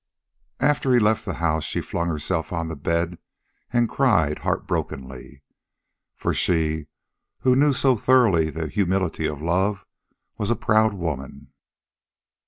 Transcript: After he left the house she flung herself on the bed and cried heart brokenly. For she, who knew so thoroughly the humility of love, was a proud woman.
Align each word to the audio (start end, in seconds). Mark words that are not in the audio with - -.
After 0.59 0.91
he 0.91 0.99
left 0.99 1.25
the 1.25 1.35
house 1.35 1.63
she 1.63 1.79
flung 1.79 2.07
herself 2.07 2.51
on 2.51 2.69
the 2.69 2.75
bed 2.75 3.19
and 3.71 3.87
cried 3.87 4.39
heart 4.39 4.65
brokenly. 4.65 5.43
For 6.15 6.33
she, 6.33 6.87
who 7.41 7.55
knew 7.55 7.71
so 7.71 7.95
thoroughly 7.95 8.49
the 8.49 8.67
humility 8.67 9.27
of 9.27 9.43
love, 9.43 9.85
was 10.39 10.49
a 10.49 10.55
proud 10.55 10.95
woman. 10.95 11.53